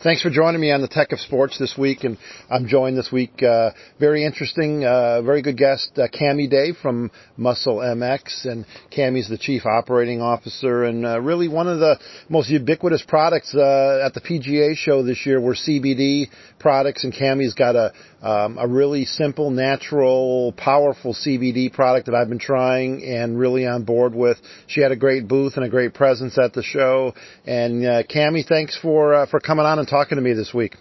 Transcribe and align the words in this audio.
Thanks 0.00 0.22
for 0.22 0.30
joining 0.30 0.60
me 0.60 0.70
on 0.70 0.80
the 0.80 0.86
Tech 0.86 1.10
of 1.10 1.18
Sports 1.18 1.58
this 1.58 1.76
week, 1.76 2.04
and 2.04 2.18
I'm 2.48 2.68
joined 2.68 2.96
this 2.96 3.10
week, 3.10 3.42
uh, 3.42 3.70
very 3.98 4.24
interesting, 4.24 4.84
uh, 4.84 5.22
very 5.22 5.42
good 5.42 5.56
guest, 5.56 5.90
uh, 5.98 6.06
Cami 6.06 6.48
Day 6.48 6.72
from 6.80 7.10
Muscle 7.36 7.78
MX, 7.78 8.44
and 8.44 8.64
Cami's 8.96 9.28
the 9.28 9.36
Chief 9.36 9.66
Operating 9.66 10.22
Officer, 10.22 10.84
and 10.84 11.04
uh, 11.04 11.20
really 11.20 11.48
one 11.48 11.66
of 11.66 11.80
the 11.80 11.98
most 12.28 12.48
ubiquitous 12.48 13.02
products 13.08 13.52
uh, 13.56 14.00
at 14.06 14.14
the 14.14 14.20
PGA 14.20 14.76
show 14.76 15.02
this 15.02 15.26
year 15.26 15.40
were 15.40 15.56
CBD 15.56 16.26
products, 16.60 17.02
and 17.02 17.12
Cami's 17.12 17.54
got 17.54 17.74
a 17.74 17.92
um, 18.20 18.58
a 18.58 18.66
really 18.66 19.04
simple, 19.04 19.50
natural, 19.50 20.52
powerful 20.56 21.14
CBD 21.14 21.72
product 21.72 22.06
that 22.06 22.16
I've 22.16 22.28
been 22.28 22.40
trying 22.40 23.04
and 23.04 23.38
really 23.38 23.64
on 23.64 23.84
board 23.84 24.12
with. 24.12 24.38
She 24.66 24.80
had 24.80 24.90
a 24.90 24.96
great 24.96 25.28
booth 25.28 25.52
and 25.54 25.64
a 25.64 25.68
great 25.68 25.94
presence 25.94 26.36
at 26.36 26.52
the 26.52 26.62
show, 26.62 27.14
and 27.46 27.84
uh, 27.86 28.02
Cami, 28.04 28.44
thanks 28.46 28.76
for 28.76 29.14
uh, 29.14 29.26
for 29.26 29.38
coming 29.40 29.66
on 29.66 29.78
and 29.78 29.87
talking 29.88 30.16
to 30.16 30.22
me 30.22 30.32
this 30.32 30.52
week. 30.52 30.76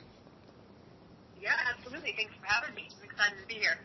Yeah, 1.41 1.52
absolutely. 1.76 2.13
Thanks 2.16 2.34
for 2.40 2.45
having 2.45 2.76
me. 2.76 2.90
I'm 3.00 3.09
excited 3.09 3.41
to 3.41 3.48
be 3.48 3.55
here. 3.55 3.77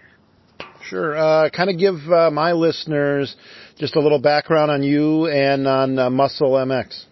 Sure. 0.89 1.17
Uh, 1.17 1.51
kind 1.51 1.71
of 1.71 1.79
give 1.79 1.97
uh, 2.13 2.31
my 2.31 2.53
listeners 2.53 3.35
just 3.79 3.97
a 3.97 4.01
little 4.01 4.21
background 4.21 4.71
on 4.71 4.83
you 4.83 5.27
and 5.27 5.67
on 5.67 5.99
uh, 5.99 6.11
Muscle 6.11 6.53
MX. 6.53 7.07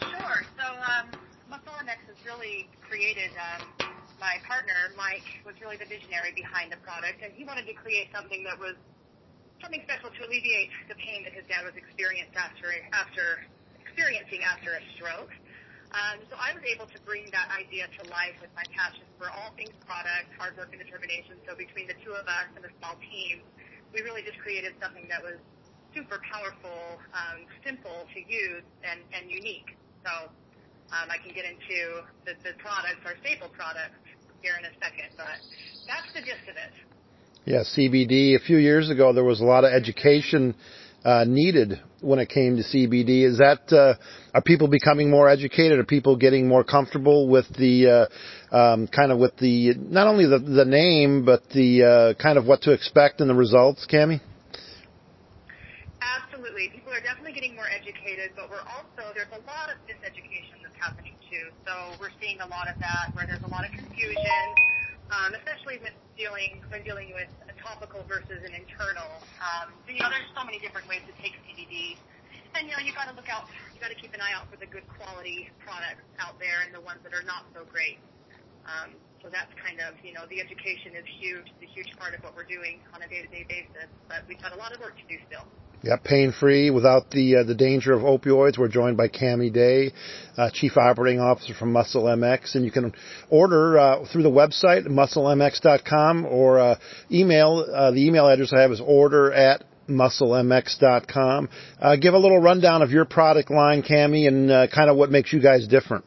Sure. 0.00 0.40
So 0.56 0.66
um, 0.66 1.10
Muscle 1.50 1.74
MX 1.82 2.00
has 2.06 2.18
really 2.24 2.68
created. 2.88 3.30
Um, 3.36 3.90
my 4.20 4.40
partner 4.48 4.94
Mike 4.96 5.26
was 5.44 5.54
really 5.60 5.76
the 5.76 5.84
visionary 5.84 6.32
behind 6.34 6.72
the 6.72 6.80
product, 6.80 7.20
and 7.22 7.32
he 7.34 7.44
wanted 7.44 7.66
to 7.66 7.74
create 7.74 8.08
something 8.14 8.42
that 8.48 8.58
was 8.58 8.74
something 9.60 9.82
special 9.84 10.08
to 10.08 10.20
alleviate 10.24 10.70
the 10.88 10.96
pain 10.96 11.24
that 11.24 11.32
his 11.36 11.44
dad 11.48 11.64
was 11.64 11.76
experiencing 11.76 12.32
after 12.36 12.72
after 12.92 13.44
experiencing 13.80 14.40
after 14.44 14.76
a 14.76 14.82
stroke. 14.96 15.32
Um, 15.94 16.18
so 16.26 16.34
I 16.34 16.50
was 16.54 16.64
able 16.66 16.90
to 16.90 16.98
bring 17.06 17.30
that 17.30 17.50
idea 17.54 17.86
to 17.86 18.00
life 18.10 18.34
with 18.42 18.50
my 18.58 18.66
passion 18.74 19.06
for 19.18 19.30
all 19.30 19.54
things 19.54 19.74
product, 19.86 20.32
hard 20.34 20.58
work, 20.58 20.74
and 20.74 20.82
determination. 20.82 21.38
So 21.46 21.54
between 21.54 21.86
the 21.86 21.98
two 22.02 22.14
of 22.14 22.26
us 22.26 22.48
and 22.54 22.62
a 22.66 22.72
small 22.82 22.98
team, 22.98 23.44
we 23.94 24.02
really 24.02 24.26
just 24.26 24.36
created 24.42 24.74
something 24.82 25.06
that 25.08 25.22
was 25.22 25.38
super 25.94 26.20
powerful, 26.26 27.00
um, 27.14 27.46
simple 27.64 28.04
to 28.12 28.18
use, 28.20 28.66
and, 28.84 29.00
and 29.14 29.30
unique. 29.30 29.78
So 30.04 30.28
um, 30.92 31.06
I 31.08 31.16
can 31.22 31.32
get 31.32 31.46
into 31.46 32.04
the, 32.28 32.34
the 32.44 32.52
products, 32.60 33.00
our 33.06 33.16
staple 33.22 33.48
products, 33.54 33.96
here 34.42 34.54
in 34.58 34.64
a 34.64 34.74
second, 34.78 35.10
but 35.16 35.26
that's 35.86 36.12
the 36.14 36.20
gist 36.20 36.46
of 36.48 36.56
it. 36.56 36.74
Yeah, 37.44 37.62
CBD. 37.62 38.36
A 38.36 38.38
few 38.38 38.58
years 38.58 38.90
ago, 38.90 39.12
there 39.12 39.24
was 39.24 39.40
a 39.40 39.44
lot 39.44 39.64
of 39.64 39.72
education 39.72 40.54
needed 41.26 41.80
when 42.00 42.18
it 42.18 42.28
came 42.28 42.56
to 42.56 42.62
CBD. 42.62 43.22
Is 43.22 43.38
that 43.38 43.70
uh, 43.72 43.94
are 44.34 44.42
people 44.42 44.68
becoming 44.68 45.10
more 45.10 45.28
educated? 45.28 45.78
Are 45.78 45.84
people 45.84 46.16
getting 46.16 46.48
more 46.48 46.64
comfortable 46.64 47.28
with 47.28 47.46
the 47.56 48.08
uh, 48.52 48.54
um, 48.56 48.88
kind 48.88 49.12
of 49.12 49.18
with 49.18 49.36
the 49.38 49.74
not 49.76 50.06
only 50.06 50.26
the 50.26 50.38
the 50.38 50.64
name 50.64 51.24
but 51.24 51.48
the 51.50 51.82
uh, 51.82 52.22
kind 52.22 52.38
of 52.38 52.46
what 52.46 52.62
to 52.62 52.72
expect 52.72 53.20
and 53.20 53.30
the 53.30 53.34
results, 53.34 53.86
Cami? 53.86 54.20
Absolutely, 56.02 56.68
people 56.74 56.92
are 56.92 57.00
definitely 57.00 57.32
getting 57.32 57.54
more 57.54 57.68
educated, 57.70 58.30
but 58.34 58.50
we're 58.50 58.66
also 58.66 59.14
there's 59.14 59.30
a 59.30 59.42
lot 59.46 59.70
of 59.70 59.78
miseducation 59.86 60.58
that's 60.62 60.76
happening 60.78 61.14
too. 61.30 61.48
So 61.66 61.72
we're 62.00 62.14
seeing 62.20 62.40
a 62.40 62.48
lot 62.48 62.68
of 62.68 62.74
that 62.80 63.14
where 63.14 63.26
there's 63.26 63.44
a 63.44 63.50
lot 63.50 63.64
of 63.64 63.70
confusion 63.70 64.46
um, 65.10 65.34
especially 65.38 65.78
when 65.82 65.94
dealing 66.82 67.14
with 67.14 67.30
topical 67.66 68.06
versus 68.06 68.46
an 68.46 68.54
internal. 68.54 69.10
Um, 69.42 69.74
you 69.90 69.98
know, 69.98 70.06
there's 70.06 70.30
so 70.38 70.46
many 70.46 70.62
different 70.62 70.86
ways 70.86 71.02
to 71.10 71.14
take 71.18 71.34
CBD, 71.42 71.98
and 72.54 72.70
you 72.70 72.72
know, 72.78 72.82
you 72.86 72.94
got 72.94 73.10
to 73.10 73.14
look 73.18 73.26
out. 73.26 73.50
You 73.74 73.82
got 73.82 73.90
to 73.90 73.98
keep 73.98 74.14
an 74.14 74.22
eye 74.22 74.30
out 74.38 74.46
for 74.46 74.56
the 74.56 74.70
good 74.70 74.86
quality 74.86 75.50
products 75.66 76.06
out 76.22 76.38
there 76.38 76.62
and 76.62 76.70
the 76.70 76.80
ones 76.80 77.02
that 77.02 77.10
are 77.10 77.26
not 77.26 77.50
so 77.50 77.66
great. 77.66 77.98
Um, 78.64 78.94
so 79.22 79.30
that's 79.34 79.50
kind 79.58 79.82
of, 79.82 79.98
you 80.06 80.14
know, 80.14 80.22
the 80.30 80.38
education 80.38 80.94
is 80.94 81.06
huge. 81.18 81.50
It's 81.58 81.66
a 81.66 81.70
huge 81.74 81.90
part 81.98 82.14
of 82.14 82.22
what 82.22 82.38
we're 82.38 82.46
doing 82.46 82.78
on 82.94 83.02
a 83.02 83.08
day-to-day 83.10 83.46
basis. 83.50 83.90
But 84.06 84.22
we've 84.30 84.40
got 84.40 84.54
a 84.54 84.58
lot 84.58 84.70
of 84.70 84.78
work 84.78 84.94
to 84.94 85.06
do 85.10 85.18
still. 85.26 85.42
Yep, 85.86 86.02
pain 86.02 86.32
free 86.32 86.70
without 86.70 87.12
the 87.12 87.36
uh, 87.36 87.42
the 87.44 87.54
danger 87.54 87.92
of 87.92 88.02
opioids. 88.02 88.58
We're 88.58 88.66
joined 88.66 88.96
by 88.96 89.06
Cami 89.06 89.52
Day, 89.52 89.92
uh, 90.36 90.50
Chief 90.52 90.76
Operating 90.76 91.20
Officer 91.20 91.54
from 91.54 91.70
Muscle 91.70 92.02
MX, 92.02 92.56
and 92.56 92.64
you 92.64 92.72
can 92.72 92.92
order 93.30 93.78
uh, 93.78 94.04
through 94.10 94.24
the 94.24 94.28
website 94.28 94.84
musclemx.com 94.88 96.26
or 96.26 96.58
uh, 96.58 96.78
email. 97.12 97.64
Uh, 97.72 97.92
the 97.92 98.04
email 98.04 98.26
address 98.26 98.52
I 98.52 98.62
have 98.62 98.72
is 98.72 98.80
order 98.84 99.32
at 99.32 99.62
musclemx.com. 99.88 101.48
Uh, 101.80 101.94
give 101.94 102.14
a 102.14 102.18
little 102.18 102.40
rundown 102.40 102.82
of 102.82 102.90
your 102.90 103.04
product 103.04 103.52
line, 103.52 103.84
Cami, 103.84 104.26
and 104.26 104.48
kind 104.72 104.90
of 104.90 104.96
what 104.96 105.10
makes 105.12 105.32
you 105.32 105.40
guys 105.40 105.68
different. 105.68 106.04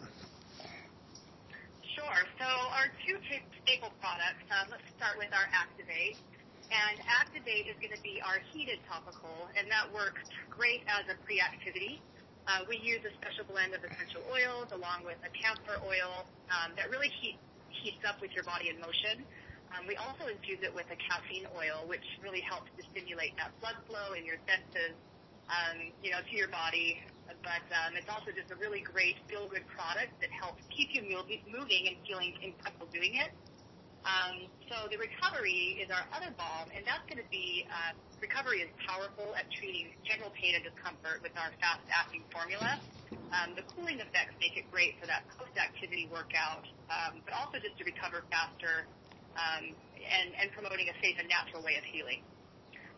Sure. 1.95 2.03
So 2.38 2.44
our 2.44 2.91
two 3.07 3.16
staple 3.63 3.94
products. 4.01 4.44
Uh, 4.51 4.66
let's 4.72 4.84
start 4.97 5.18
with 5.18 5.31
our 5.31 5.47
Activate. 5.53 6.18
Activate 7.50 7.66
is 7.66 7.82
going 7.82 7.98
to 7.98 8.04
be 8.06 8.22
our 8.22 8.38
heated 8.54 8.78
topical, 8.86 9.50
and 9.58 9.66
that 9.74 9.90
works 9.90 10.22
great 10.54 10.86
as 10.86 11.10
a 11.10 11.18
pre-activity. 11.26 11.98
Uh, 12.46 12.62
we 12.70 12.78
use 12.78 13.02
a 13.02 13.14
special 13.18 13.42
blend 13.50 13.74
of 13.74 13.82
essential 13.82 14.22
oils 14.30 14.70
along 14.70 15.02
with 15.02 15.18
a 15.26 15.32
camphor 15.34 15.82
oil 15.82 16.30
um, 16.54 16.78
that 16.78 16.94
really 16.94 17.10
heat, 17.10 17.42
heats 17.74 18.06
up 18.06 18.22
with 18.22 18.30
your 18.38 18.46
body 18.46 18.70
in 18.70 18.78
motion. 18.78 19.26
Um, 19.74 19.90
we 19.90 19.98
also 19.98 20.30
infuse 20.30 20.62
it 20.62 20.70
with 20.70 20.86
a 20.94 21.00
caffeine 21.02 21.50
oil, 21.58 21.90
which 21.90 22.06
really 22.22 22.46
helps 22.46 22.70
to 22.78 22.86
stimulate 22.94 23.34
that 23.42 23.50
blood 23.66 23.81
flow 23.90 24.14
in 24.14 24.30
your 24.30 24.38
senses, 24.46 24.94
um, 25.50 25.90
you 26.06 26.14
know, 26.14 26.22
to 26.22 26.34
your 26.38 26.54
body. 26.54 27.02
But 27.42 27.66
um, 27.74 27.98
it's 27.98 28.10
also 28.14 28.30
just 28.30 28.54
a 28.54 28.58
really 28.62 28.86
great 28.86 29.18
feel-good 29.26 29.66
product 29.74 30.14
that 30.22 30.30
helps 30.30 30.62
keep 30.70 30.94
you 30.94 31.02
moving 31.02 31.81
and 31.90 31.98
feeling 32.06 32.38
incredible 32.46 32.86
doing 32.94 33.18
it. 33.18 33.34
Um, 34.08 34.48
so 34.72 34.88
the 34.88 34.96
recovery 34.96 35.82
is 35.84 35.92
our 35.92 36.06
other 36.16 36.32
balm, 36.40 36.72
and 36.72 36.88
that's 36.88 37.04
going 37.12 37.20
to 37.20 37.30
be 37.34 37.68
uh, 37.68 37.92
recovery 38.24 38.64
is 38.64 38.72
powerful 38.88 39.36
at 39.36 39.50
treating 39.52 39.92
general 40.08 40.32
pain 40.40 40.56
and 40.56 40.64
discomfort 40.64 41.20
with 41.20 41.36
our 41.36 41.52
fast-acting 41.60 42.24
formula. 42.32 42.80
Um, 43.36 43.54
the 43.60 43.66
cooling 43.76 44.00
effects 44.00 44.34
make 44.40 44.56
it 44.56 44.70
great 44.72 44.96
for 45.02 45.08
that 45.08 45.28
post-activity 45.36 46.08
workout, 46.08 46.64
um, 46.88 47.20
but 47.28 47.36
also 47.36 47.60
just 47.60 47.76
to 47.78 47.84
recover 47.84 48.24
faster 48.32 48.88
um, 49.36 49.76
and, 50.00 50.31
and 50.40 50.48
promoting 50.56 50.88
a 50.88 50.96
safe 51.04 51.20
and 51.20 51.28
natural 51.28 51.60
way 51.62 51.76
of 51.76 51.84
healing. 51.84 52.24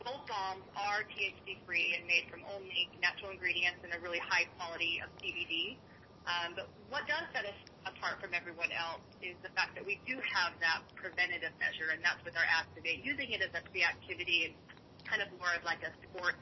Both 0.05 0.25
balms 0.25 0.65
are 0.73 1.05
THC-free 1.13 1.97
and 1.97 2.05
made 2.09 2.25
from 2.29 2.41
only 2.57 2.89
natural 3.01 3.29
ingredients 3.29 3.85
and 3.85 3.93
a 3.93 3.99
really 4.01 4.21
high 4.21 4.49
quality 4.57 4.97
of 5.01 5.13
CBD. 5.21 5.77
Um, 6.25 6.53
but 6.57 6.69
what 6.89 7.05
does 7.05 7.25
set 7.33 7.45
us 7.45 7.57
apart 8.01 8.17
from 8.17 8.33
everyone 8.33 8.73
else 8.73 9.05
is 9.21 9.37
the 9.45 9.53
fact 9.53 9.77
that 9.77 9.85
we 9.85 10.01
do 10.09 10.17
have 10.25 10.57
that 10.57 10.81
preventative 10.97 11.53
measure, 11.61 11.93
and 11.93 12.01
that's 12.01 12.17
with 12.25 12.33
our 12.33 12.49
Activate, 12.49 13.05
using 13.05 13.29
it 13.29 13.45
as 13.45 13.53
a 13.53 13.61
pre-activity 13.69 14.57
kind 15.05 15.21
of 15.21 15.29
more 15.37 15.53
of 15.53 15.61
like 15.61 15.85
a 15.85 15.93
sport, 16.09 16.33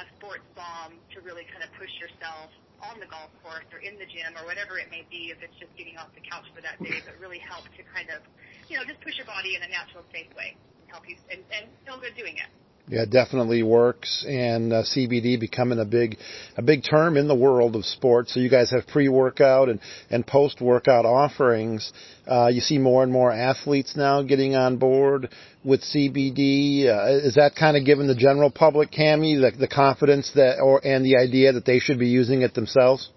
a 0.00 0.08
sports 0.16 0.48
balm 0.56 0.96
to 1.12 1.20
really 1.20 1.44
kind 1.52 1.60
of 1.60 1.68
push 1.76 1.92
yourself 2.00 2.48
on 2.80 2.96
the 2.96 3.04
golf 3.12 3.28
course 3.44 3.68
or 3.76 3.84
in 3.84 4.00
the 4.00 4.08
gym 4.08 4.32
or 4.40 4.48
whatever 4.48 4.80
it 4.80 4.88
may 4.88 5.04
be, 5.12 5.28
if 5.28 5.36
it's 5.44 5.52
just 5.60 5.68
getting 5.76 6.00
off 6.00 6.08
the 6.16 6.24
couch 6.24 6.48
for 6.56 6.64
that 6.64 6.80
day, 6.80 6.96
but 7.04 7.12
really 7.20 7.44
help 7.44 7.68
to 7.76 7.84
kind 7.92 8.08
of, 8.08 8.24
you 8.72 8.80
know, 8.80 8.84
just 8.88 8.96
push 9.04 9.20
your 9.20 9.28
body 9.28 9.52
in 9.52 9.60
a 9.60 9.68
natural, 9.68 10.00
safe 10.16 10.32
way, 10.32 10.56
and 10.56 10.88
help 10.88 11.04
you 11.04 11.20
and, 11.28 11.44
and 11.52 11.68
feel 11.84 12.00
good 12.00 12.16
doing 12.16 12.40
it. 12.40 12.48
Yeah, 12.88 13.04
definitely 13.04 13.64
works, 13.64 14.24
and 14.28 14.72
uh, 14.72 14.84
CBD 14.84 15.40
becoming 15.40 15.80
a 15.80 15.84
big, 15.84 16.18
a 16.56 16.62
big 16.62 16.84
term 16.88 17.16
in 17.16 17.26
the 17.26 17.34
world 17.34 17.74
of 17.74 17.84
sports. 17.84 18.32
So 18.32 18.38
you 18.38 18.48
guys 18.48 18.70
have 18.70 18.86
pre-workout 18.86 19.68
and 19.68 19.80
and 20.08 20.24
post-workout 20.24 21.04
offerings. 21.04 21.92
Uh, 22.30 22.46
you 22.46 22.60
see 22.60 22.78
more 22.78 23.02
and 23.02 23.10
more 23.10 23.32
athletes 23.32 23.96
now 23.96 24.22
getting 24.22 24.54
on 24.54 24.76
board 24.76 25.30
with 25.64 25.82
CBD. 25.82 26.86
Uh, 26.86 27.26
is 27.26 27.34
that 27.34 27.56
kind 27.58 27.76
of 27.76 27.84
giving 27.84 28.06
the 28.06 28.14
general 28.14 28.52
public, 28.52 28.92
Cami, 28.92 29.34
the, 29.34 29.58
the 29.58 29.68
confidence 29.68 30.30
that, 30.36 30.60
or 30.60 30.80
and 30.86 31.04
the 31.04 31.16
idea 31.16 31.52
that 31.54 31.64
they 31.64 31.80
should 31.80 31.98
be 31.98 32.06
using 32.06 32.42
it 32.42 32.54
themselves? 32.54 33.10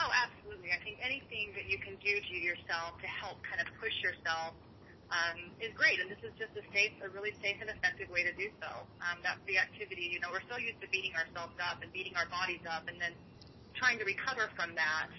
Oh, 0.00 0.10
absolutely. 0.10 0.70
I 0.72 0.82
think 0.82 0.98
anything 0.98 1.54
that 1.54 1.70
you 1.70 1.78
can 1.78 1.94
do 2.02 2.18
to 2.18 2.34
yourself 2.34 2.98
to 3.02 3.06
help 3.06 3.38
kind 3.46 3.60
of 3.60 3.72
push 3.78 3.94
yourself 4.02 4.54
um, 5.12 5.52
is 5.60 5.70
great, 5.76 6.00
and 6.00 6.08
this 6.08 6.20
is 6.24 6.32
just 6.40 6.56
a 6.56 6.64
safe, 6.72 6.96
a 7.04 7.08
really 7.12 7.36
safe 7.44 7.60
and 7.60 7.68
effective 7.68 8.08
way 8.08 8.24
to 8.24 8.32
do 8.32 8.48
so. 8.64 8.70
Um, 9.04 9.20
that's 9.20 9.40
the 9.44 9.60
activity. 9.60 10.08
You 10.08 10.24
know, 10.24 10.32
we're 10.32 10.44
so 10.48 10.56
used 10.56 10.80
to 10.80 10.88
beating 10.88 11.12
ourselves 11.12 11.52
up 11.60 11.84
and 11.84 11.92
beating 11.92 12.16
our 12.16 12.26
bodies 12.32 12.64
up, 12.64 12.88
and 12.88 12.96
then 12.96 13.12
trying 13.76 14.00
to 14.00 14.06
recover 14.08 14.48
from 14.56 14.72
that. 14.74 15.12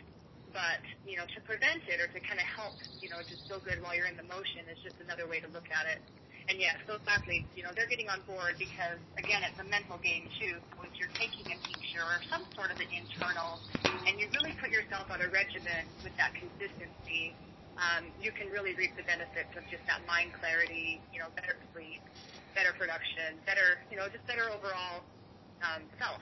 But 0.49 0.81
you 1.05 1.17
know, 1.17 1.25
to 1.29 1.39
prevent 1.45 1.85
it 1.85 2.01
or 2.01 2.09
to 2.09 2.19
kind 2.25 2.41
of 2.41 2.47
help, 2.49 2.73
you 3.01 3.09
know, 3.09 3.21
just 3.29 3.41
feel 3.45 3.61
good 3.61 3.81
while 3.85 3.93
you're 3.93 4.09
in 4.09 4.17
the 4.17 4.25
motion 4.25 4.65
is 4.69 4.77
just 4.81 4.97
another 5.01 5.29
way 5.29 5.41
to 5.41 5.49
look 5.53 5.69
at 5.69 5.85
it. 5.89 6.01
And 6.49 6.59
yes, 6.59 6.75
those 6.85 7.01
athletes, 7.07 7.47
you 7.55 7.63
know, 7.63 7.71
they're 7.71 7.87
getting 7.87 8.09
on 8.09 8.19
board 8.27 8.59
because 8.59 8.99
again, 9.17 9.41
it's 9.47 9.57
a 9.61 9.67
mental 9.69 9.97
game 10.03 10.27
too. 10.37 10.59
So 10.77 10.85
you're 10.99 11.13
taking 11.17 11.47
a 11.49 11.57
tincture 11.57 12.03
or 12.05 12.19
some 12.29 12.43
sort 12.53 12.69
of 12.69 12.77
an 12.77 12.91
internal, 12.91 13.57
and 14.05 14.19
you 14.19 14.29
really 14.35 14.53
put 14.61 14.69
yourself 14.69 15.09
on 15.09 15.23
a 15.23 15.29
regimen 15.31 15.87
with 16.03 16.13
that 16.21 16.35
consistency, 16.37 17.33
um, 17.77 18.05
you 18.21 18.31
can 18.31 18.49
really 18.49 18.73
reap 18.75 18.95
the 18.95 19.03
benefits 19.03 19.49
of 19.57 19.65
just 19.69 19.81
that 19.87 20.05
mind 20.05 20.33
clarity, 20.37 21.01
you 21.11 21.19
know, 21.19 21.29
better 21.35 21.57
sleep, 21.73 22.01
better 22.53 22.73
production, 22.77 23.37
better, 23.45 23.81
you 23.89 23.97
know, 23.97 24.05
just 24.09 24.25
better 24.27 24.49
overall 24.49 25.01
um, 25.65 25.81
self. 25.97 26.21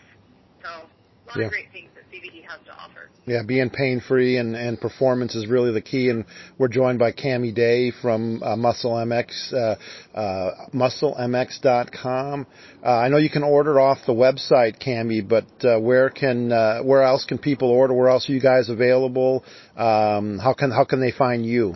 So 0.63 0.87
a 0.87 1.25
lot 1.27 1.37
yeah. 1.37 1.45
of 1.45 1.51
great 1.51 1.71
things 1.71 1.91
that 1.95 2.07
has 2.51 2.65
to 2.65 2.73
offer. 2.73 3.09
Yeah, 3.25 3.43
being 3.45 3.69
pain 3.69 4.01
free 4.05 4.37
and, 4.37 4.55
and 4.55 4.79
performance 4.81 5.35
is 5.35 5.47
really 5.47 5.71
the 5.71 5.81
key. 5.81 6.09
And 6.09 6.25
we're 6.57 6.67
joined 6.69 6.97
by 6.99 7.11
Cami 7.11 7.53
Day 7.53 7.91
from 8.01 8.41
uh, 8.41 8.55
Muscle 8.55 8.93
MX, 8.93 9.53
uh, 9.53 10.17
uh, 10.17 10.51
musclemx.com. 10.73 12.47
Uh, 12.83 12.87
I 12.87 13.09
know 13.09 13.17
you 13.17 13.29
can 13.29 13.43
order 13.43 13.79
off 13.79 13.99
the 14.07 14.13
website, 14.13 14.81
Cami, 14.85 15.21
but 15.27 15.45
uh, 15.63 15.79
where 15.79 16.09
can 16.09 16.51
uh, 16.51 16.81
where 16.81 17.03
else 17.03 17.25
can 17.25 17.37
people 17.37 17.69
order? 17.69 17.93
Where 17.93 18.09
else 18.09 18.27
are 18.29 18.33
you 18.33 18.41
guys 18.41 18.69
available? 18.69 19.43
Um, 19.77 20.39
how 20.39 20.53
can 20.57 20.71
how 20.71 20.83
can 20.83 20.99
they 20.99 21.11
find 21.11 21.45
you? 21.45 21.75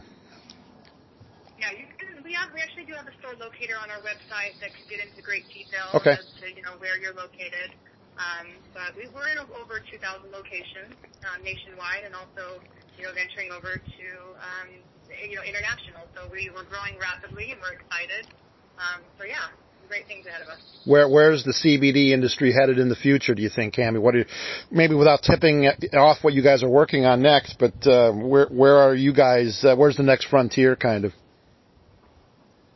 Yeah, 1.59 1.71
you 1.71 1.85
can, 1.97 2.23
we 2.23 2.33
have 2.33 2.49
we 2.53 2.59
actually 2.59 2.85
do 2.85 2.93
have 2.93 3.05
a 3.07 3.13
store 3.19 3.33
locator 3.39 3.75
on 3.81 3.91
our 3.91 3.99
website 4.01 4.59
that 4.61 4.71
can 4.73 4.83
get 4.89 4.99
into 4.99 5.21
great 5.21 5.43
detail 5.53 5.93
Okay. 5.93 6.17
as 6.17 6.25
to 6.41 6.49
you 6.49 6.63
know 6.63 6.73
where 6.79 6.97
you're 6.97 7.13
located. 7.13 7.71
Um, 8.15 8.55
but 8.71 8.95
we, 8.95 9.11
we're 9.11 9.27
in 9.27 9.39
over 9.39 9.83
2,000 9.83 9.99
locations 10.31 10.95
um, 11.27 11.43
nationwide, 11.43 12.07
and 12.07 12.15
also 12.15 12.63
you 12.95 13.03
know 13.03 13.11
venturing 13.11 13.51
over 13.51 13.75
to 13.75 14.07
um, 14.39 14.67
you 15.11 15.35
know 15.35 15.43
international. 15.43 16.07
So 16.15 16.31
we 16.31 16.47
we're 16.53 16.67
growing 16.67 16.95
rapidly, 16.95 17.51
and 17.51 17.59
we're 17.59 17.75
excited. 17.75 18.31
Um, 18.79 19.03
so 19.19 19.27
yeah, 19.27 19.51
great 19.87 20.07
things 20.07 20.25
ahead 20.25 20.41
of 20.41 20.47
us. 20.47 20.59
Where 20.85 21.09
where's 21.09 21.43
the 21.43 21.53
CBD 21.53 22.11
industry 22.11 22.53
headed 22.53 22.79
in 22.79 22.89
the 22.89 22.95
future? 22.95 23.35
Do 23.35 23.41
you 23.41 23.49
think, 23.49 23.75
Cami? 23.75 23.99
What 23.99 24.15
are 24.15 24.25
maybe 24.71 24.95
without 24.95 25.21
tipping 25.21 25.67
off 25.93 26.23
what 26.23 26.33
you 26.33 26.43
guys 26.43 26.63
are 26.63 26.69
working 26.69 27.05
on 27.05 27.21
next, 27.21 27.57
but 27.59 27.75
uh, 27.87 28.11
where 28.11 28.47
where 28.47 28.77
are 28.77 28.95
you 28.95 29.13
guys? 29.13 29.63
Uh, 29.63 29.75
where's 29.75 29.97
the 29.97 30.03
next 30.03 30.27
frontier, 30.27 30.75
kind 30.75 31.05
of? 31.05 31.13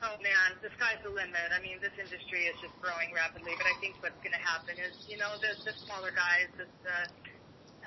Oh 0.03 0.15
man, 0.21 0.59
the 0.61 0.69
sky's 0.77 0.99
the 1.03 1.09
limit. 1.09 1.49
I 1.57 1.61
mean, 1.61 1.78
industry 2.19 2.51
is 2.51 2.59
just 2.59 2.75
growing 2.83 3.15
rapidly. 3.15 3.55
But 3.55 3.71
I 3.71 3.75
think 3.79 3.95
what's 4.03 4.19
going 4.19 4.35
to 4.35 4.43
happen 4.43 4.75
is, 4.75 4.91
you 5.07 5.15
know, 5.15 5.39
the 5.39 5.55
the 5.63 5.71
smaller 5.87 6.11
guys, 6.11 6.51
this, 6.59 6.67
uh, 6.83 7.07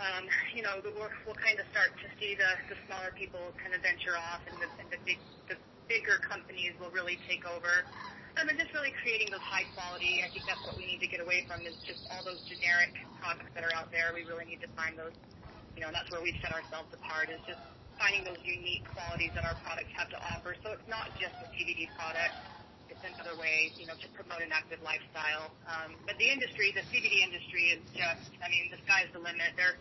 um, 0.00 0.24
you 0.56 0.64
know, 0.64 0.80
the, 0.80 0.88
we'll, 0.96 1.12
we'll 1.28 1.36
kind 1.36 1.60
of 1.60 1.68
start 1.68 1.92
to 2.00 2.08
see 2.16 2.32
the 2.32 2.48
the 2.72 2.76
smaller 2.88 3.12
people 3.12 3.52
kind 3.60 3.76
of 3.76 3.84
venture 3.84 4.16
off, 4.16 4.40
and 4.48 4.56
the 4.56 4.68
and 4.80 4.88
the 4.88 5.00
big 5.04 5.20
the 5.52 5.60
bigger 5.84 6.16
companies 6.24 6.72
will 6.80 6.90
really 6.96 7.20
take 7.28 7.44
over. 7.44 7.84
Um, 8.40 8.48
and 8.48 8.56
just 8.56 8.72
really 8.72 8.96
creating 9.04 9.28
those 9.28 9.44
high 9.44 9.68
quality. 9.76 10.24
I 10.24 10.32
think 10.32 10.48
that's 10.48 10.64
what 10.64 10.80
we 10.80 10.88
need 10.88 11.04
to 11.04 11.10
get 11.12 11.20
away 11.20 11.44
from 11.44 11.60
is 11.68 11.76
just 11.84 12.00
all 12.08 12.24
those 12.24 12.40
generic 12.48 12.96
products 13.20 13.52
that 13.52 13.60
are 13.60 13.74
out 13.76 13.92
there. 13.92 14.08
We 14.16 14.24
really 14.24 14.48
need 14.48 14.64
to 14.64 14.72
find 14.72 14.96
those. 14.96 15.12
You 15.76 15.84
know, 15.84 15.92
and 15.92 15.96
that's 15.96 16.08
where 16.08 16.24
we 16.24 16.32
set 16.40 16.52
ourselves 16.52 16.88
apart 16.96 17.28
is 17.28 17.40
just 17.44 17.60
finding 18.00 18.24
those 18.24 18.40
unique 18.40 18.88
qualities 18.96 19.32
that 19.36 19.44
our 19.44 19.56
products 19.60 19.92
have 19.96 20.08
to 20.16 20.18
offer. 20.32 20.56
So 20.64 20.72
it's 20.72 20.88
not 20.88 21.12
just 21.20 21.36
a 21.44 21.48
CBD 21.52 21.92
product. 21.92 22.51
It's 23.02 23.18
another 23.18 23.34
way, 23.38 23.74
you 23.76 23.86
know, 23.86 23.98
to 23.98 24.08
promote 24.14 24.42
an 24.42 24.54
active 24.54 24.78
lifestyle. 24.86 25.50
Um, 25.66 25.98
but 26.06 26.14
the 26.22 26.30
industry, 26.30 26.70
the 26.74 26.86
CBD 26.90 27.26
industry 27.26 27.74
is 27.74 27.82
just, 27.94 28.30
I 28.38 28.46
mean, 28.48 28.70
the 28.70 28.78
sky's 28.86 29.10
the 29.12 29.18
limit. 29.18 29.52
There's 29.58 29.78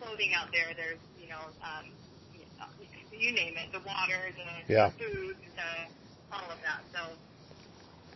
clothing 0.00 0.32
out 0.32 0.48
there. 0.52 0.72
There's, 0.72 1.00
you 1.20 1.28
know, 1.28 1.52
um, 1.60 1.92
you 3.12 3.32
name 3.32 3.54
it, 3.60 3.68
the 3.72 3.84
water, 3.84 4.32
the, 4.32 4.72
Yeah. 4.72 4.90
food, 4.96 5.36
the, 5.56 5.70
all 6.32 6.48
of 6.50 6.58
that. 6.64 6.80
So 6.92 7.12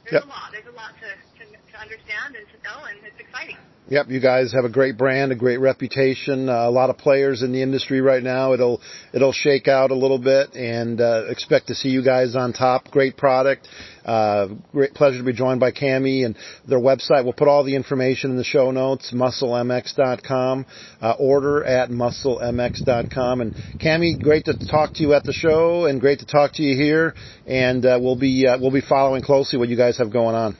Yep. 0.04 0.10
there's 0.10 0.24
a 0.24 0.26
lot. 0.26 0.52
There's 0.52 0.66
a 0.66 0.76
lot 0.76 0.92
to, 1.00 1.44
to, 1.44 1.50
to 1.72 1.80
understand 1.80 2.36
and 2.36 2.46
to 2.48 2.56
know, 2.64 2.84
and 2.84 2.98
it's 3.04 3.20
exciting. 3.20 3.56
Yep, 3.88 4.08
you 4.08 4.20
guys 4.20 4.50
have 4.52 4.64
a 4.64 4.70
great 4.70 4.96
brand, 4.96 5.30
a 5.30 5.34
great 5.34 5.58
reputation, 5.60 6.48
uh, 6.48 6.68
a 6.68 6.70
lot 6.70 6.88
of 6.88 6.96
players 6.96 7.42
in 7.42 7.52
the 7.52 7.60
industry 7.60 8.00
right 8.00 8.22
now. 8.22 8.54
It'll 8.54 8.80
it'll 9.12 9.32
shake 9.32 9.68
out 9.68 9.90
a 9.90 9.94
little 9.94 10.18
bit, 10.18 10.54
and 10.54 11.00
uh, 11.02 11.24
expect 11.28 11.66
to 11.66 11.74
see 11.74 11.90
you 11.90 12.02
guys 12.02 12.34
on 12.34 12.54
top. 12.54 12.90
Great 12.90 13.18
product. 13.18 13.68
Uh, 14.04 14.48
great 14.72 14.94
pleasure 14.94 15.18
to 15.18 15.24
be 15.24 15.32
joined 15.32 15.60
by 15.60 15.70
Cami 15.70 16.24
and 16.24 16.36
their 16.66 16.78
website. 16.78 17.24
We'll 17.24 17.32
put 17.32 17.48
all 17.48 17.64
the 17.64 17.74
information 17.74 18.30
in 18.30 18.36
the 18.36 18.44
show 18.44 18.70
notes. 18.70 19.12
MuscleMX.com. 19.14 20.66
Uh, 21.00 21.14
order 21.18 21.64
at 21.64 21.90
MuscleMX.com. 21.90 23.40
And 23.40 23.54
Cami, 23.80 24.20
great 24.20 24.44
to 24.46 24.54
talk 24.66 24.94
to 24.94 25.02
you 25.02 25.14
at 25.14 25.24
the 25.24 25.32
show, 25.32 25.86
and 25.86 26.00
great 26.00 26.20
to 26.20 26.26
talk 26.26 26.52
to 26.54 26.62
you 26.62 26.76
here. 26.76 27.14
And 27.46 27.84
uh, 27.84 27.98
we'll 28.00 28.18
be 28.18 28.46
uh, 28.46 28.58
we'll 28.60 28.72
be 28.72 28.82
following 28.82 29.22
closely 29.22 29.58
what 29.58 29.68
you 29.68 29.76
guys 29.76 29.98
have 29.98 30.12
going 30.12 30.34
on. 30.34 30.56